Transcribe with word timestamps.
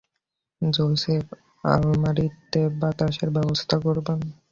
Joseph, 0.61 1.25
আলমারিতে 1.63 2.61
বাতাসের 2.79 3.29
ব্যাবস্থা 3.35 3.75
করবেন? 3.79 4.19